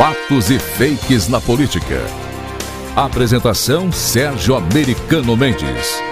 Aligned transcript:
Fatos 0.00 0.50
e 0.50 0.58
fakes 0.58 1.28
na 1.28 1.42
política. 1.42 2.00
Apresentação 2.96 3.92
Sérgio 3.92 4.56
Americano 4.56 5.36
Mendes. 5.36 6.02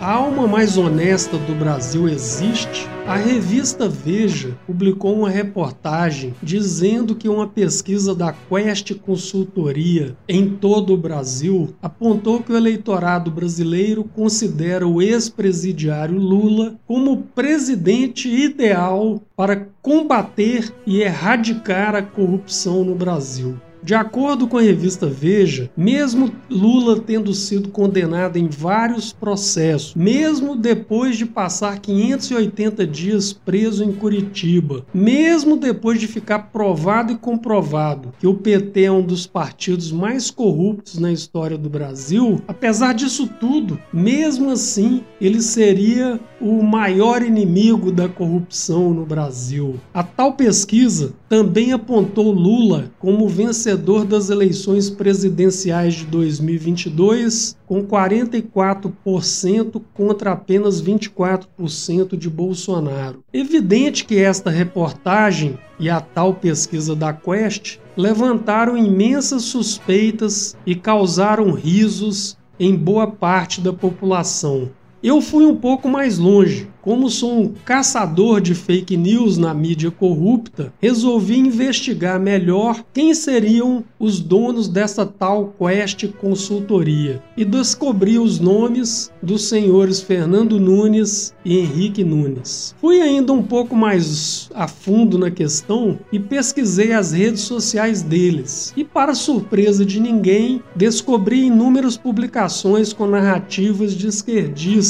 A 0.00 0.14
alma 0.14 0.48
mais 0.48 0.78
honesta 0.78 1.36
do 1.36 1.54
Brasil 1.54 2.08
existe? 2.08 2.88
A 3.06 3.16
revista 3.16 3.86
Veja 3.86 4.56
publicou 4.66 5.14
uma 5.14 5.28
reportagem 5.28 6.34
dizendo 6.42 7.14
que 7.14 7.28
uma 7.28 7.46
pesquisa 7.46 8.14
da 8.14 8.32
Quest 8.32 8.94
Consultoria 8.94 10.16
em 10.26 10.48
todo 10.48 10.94
o 10.94 10.96
Brasil 10.96 11.74
apontou 11.82 12.42
que 12.42 12.50
o 12.50 12.56
eleitorado 12.56 13.30
brasileiro 13.30 14.02
considera 14.02 14.88
o 14.88 15.02
ex-presidiário 15.02 16.18
Lula 16.18 16.76
como 16.86 17.18
presidente 17.34 18.26
ideal 18.26 19.20
para 19.36 19.68
combater 19.82 20.72
e 20.86 21.02
erradicar 21.02 21.94
a 21.94 22.00
corrupção 22.00 22.82
no 22.84 22.94
Brasil. 22.94 23.60
De 23.82 23.94
acordo 23.94 24.46
com 24.46 24.58
a 24.58 24.62
revista 24.62 25.06
Veja, 25.06 25.70
mesmo 25.74 26.30
Lula 26.50 27.00
tendo 27.00 27.32
sido 27.32 27.70
condenado 27.70 28.36
em 28.36 28.46
vários 28.46 29.10
processos, 29.12 29.94
mesmo 29.94 30.54
depois 30.54 31.16
de 31.16 31.24
passar 31.24 31.78
580 31.78 32.86
dias 32.86 33.32
preso 33.32 33.82
em 33.82 33.92
Curitiba, 33.92 34.84
mesmo 34.92 35.56
depois 35.56 35.98
de 35.98 36.06
ficar 36.06 36.50
provado 36.50 37.12
e 37.12 37.16
comprovado 37.16 38.12
que 38.18 38.26
o 38.26 38.34
PT 38.34 38.84
é 38.84 38.92
um 38.92 39.02
dos 39.02 39.26
partidos 39.26 39.90
mais 39.90 40.30
corruptos 40.30 40.98
na 40.98 41.10
história 41.10 41.56
do 41.56 41.70
Brasil, 41.70 42.42
apesar 42.46 42.92
disso 42.92 43.28
tudo, 43.40 43.80
mesmo 43.92 44.50
assim, 44.50 45.02
ele 45.20 45.40
seria 45.40 46.20
o 46.38 46.62
maior 46.62 47.22
inimigo 47.22 47.90
da 47.90 48.08
corrupção 48.08 48.92
no 48.92 49.06
Brasil. 49.06 49.76
A 49.92 50.02
tal 50.02 50.34
pesquisa 50.34 51.14
também 51.28 51.72
apontou 51.72 52.30
Lula 52.30 52.90
como 52.98 53.28
vencedor 53.28 53.69
das 53.76 54.30
eleições 54.30 54.90
presidenciais 54.90 55.94
de 55.94 56.06
2022, 56.06 57.56
com 57.66 57.82
44% 57.84 59.82
contra 59.94 60.32
apenas 60.32 60.82
24% 60.82 62.16
de 62.16 62.28
Bolsonaro. 62.28 63.22
Evidente 63.32 64.04
que 64.04 64.18
esta 64.18 64.50
reportagem 64.50 65.58
e 65.78 65.88
a 65.88 66.00
tal 66.00 66.34
pesquisa 66.34 66.94
da 66.94 67.12
Quest 67.12 67.78
levantaram 67.96 68.76
imensas 68.76 69.42
suspeitas 69.42 70.56
e 70.66 70.74
causaram 70.74 71.52
risos 71.52 72.36
em 72.58 72.76
boa 72.76 73.06
parte 73.06 73.60
da 73.60 73.72
população. 73.72 74.70
Eu 75.02 75.22
fui 75.22 75.46
um 75.46 75.56
pouco 75.56 75.88
mais 75.88 76.18
longe 76.18 76.68
como 76.82 77.10
sou 77.10 77.42
um 77.42 77.52
caçador 77.64 78.40
de 78.40 78.54
fake 78.54 78.96
news 78.96 79.36
na 79.36 79.52
mídia 79.52 79.90
corrupta, 79.90 80.72
resolvi 80.80 81.38
investigar 81.38 82.18
melhor 82.18 82.82
quem 82.92 83.12
seriam 83.12 83.84
os 83.98 84.18
donos 84.18 84.66
dessa 84.66 85.04
tal 85.04 85.54
Quest 85.58 86.06
Consultoria 86.18 87.22
e 87.36 87.44
descobri 87.44 88.18
os 88.18 88.38
nomes 88.40 89.12
dos 89.22 89.48
senhores 89.48 90.00
Fernando 90.00 90.58
Nunes 90.58 91.34
e 91.44 91.58
Henrique 91.58 92.02
Nunes. 92.02 92.74
Fui 92.80 93.00
ainda 93.00 93.32
um 93.32 93.42
pouco 93.42 93.76
mais 93.76 94.50
a 94.54 94.66
fundo 94.66 95.18
na 95.18 95.30
questão 95.30 95.98
e 96.10 96.18
pesquisei 96.18 96.92
as 96.92 97.12
redes 97.12 97.42
sociais 97.42 98.02
deles. 98.02 98.72
E 98.76 98.84
para 98.84 99.14
surpresa 99.14 99.84
de 99.84 100.00
ninguém, 100.00 100.62
descobri 100.74 101.44
inúmeras 101.46 101.96
publicações 101.96 102.92
com 102.92 103.06
narrativas 103.06 103.94
de 103.94 104.06
esquerdistas 104.06 104.89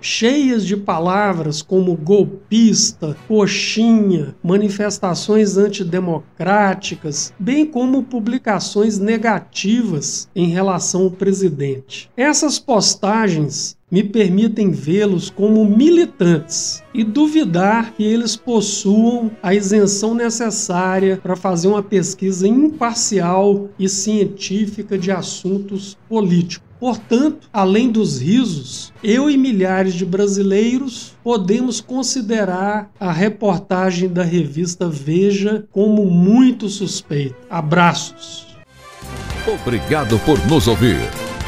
cheias 0.00 0.64
de 0.64 0.76
palavras 0.76 1.62
como 1.62 1.96
golpista, 1.96 3.16
coxinha, 3.26 4.34
manifestações 4.42 5.56
antidemocráticas, 5.56 7.32
bem 7.38 7.66
como 7.66 8.02
publicações 8.02 8.98
negativas 8.98 10.28
em 10.34 10.46
relação 10.46 11.04
ao 11.04 11.10
presidente. 11.10 12.10
Essas 12.16 12.58
postagens 12.58 13.76
me 13.90 14.04
permitem 14.04 14.70
vê-los 14.70 15.30
como 15.30 15.64
militantes 15.64 16.82
e 16.92 17.02
duvidar 17.02 17.94
que 17.94 18.04
eles 18.04 18.36
possuam 18.36 19.30
a 19.42 19.54
isenção 19.54 20.14
necessária 20.14 21.18
para 21.22 21.34
fazer 21.34 21.68
uma 21.68 21.82
pesquisa 21.82 22.46
imparcial 22.46 23.70
e 23.78 23.88
científica 23.88 24.98
de 24.98 25.10
assuntos 25.10 25.96
políticos. 26.06 26.67
Portanto, 26.80 27.48
além 27.52 27.90
dos 27.90 28.20
risos, 28.20 28.92
eu 29.02 29.28
e 29.28 29.36
milhares 29.36 29.94
de 29.94 30.04
brasileiros 30.04 31.14
podemos 31.24 31.80
considerar 31.80 32.90
a 33.00 33.10
reportagem 33.10 34.08
da 34.08 34.22
revista 34.22 34.88
Veja 34.88 35.64
como 35.72 36.06
muito 36.06 36.68
suspeita. 36.68 37.36
Abraços. 37.50 38.46
Obrigado 39.46 40.18
por 40.20 40.38
nos 40.46 40.68
ouvir. 40.68 40.98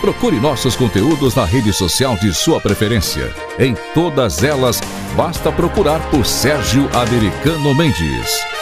Procure 0.01 0.41
nossos 0.41 0.75
conteúdos 0.75 1.35
na 1.35 1.45
rede 1.45 1.73
social 1.73 2.17
de 2.17 2.33
sua 2.33 2.59
preferência. 2.59 3.31
Em 3.59 3.77
todas 3.93 4.43
elas, 4.43 4.81
basta 5.15 5.53
procurar 5.53 6.01
por 6.11 6.25
Sérgio 6.25 6.89
Americano 6.97 7.75
Mendes. 7.75 8.60